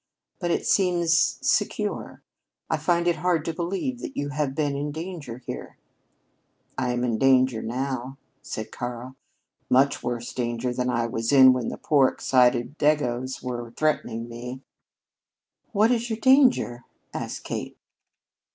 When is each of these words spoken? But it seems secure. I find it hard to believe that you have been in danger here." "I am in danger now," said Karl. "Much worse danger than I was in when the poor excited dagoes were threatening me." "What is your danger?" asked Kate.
But 0.39 0.49
it 0.49 0.65
seems 0.65 1.37
secure. 1.43 2.23
I 2.71 2.77
find 2.77 3.07
it 3.07 3.17
hard 3.17 3.45
to 3.45 3.53
believe 3.53 3.99
that 3.99 4.17
you 4.17 4.29
have 4.29 4.55
been 4.55 4.75
in 4.75 4.91
danger 4.91 5.43
here." 5.45 5.77
"I 6.75 6.89
am 6.91 7.03
in 7.03 7.19
danger 7.19 7.61
now," 7.61 8.17
said 8.41 8.71
Karl. 8.71 9.15
"Much 9.69 10.01
worse 10.01 10.33
danger 10.33 10.73
than 10.73 10.89
I 10.89 11.05
was 11.05 11.31
in 11.31 11.53
when 11.53 11.69
the 11.69 11.77
poor 11.77 12.07
excited 12.07 12.79
dagoes 12.79 13.43
were 13.43 13.69
threatening 13.77 14.27
me." 14.27 14.61
"What 15.71 15.91
is 15.91 16.09
your 16.09 16.17
danger?" 16.17 16.83
asked 17.13 17.43
Kate. 17.43 17.77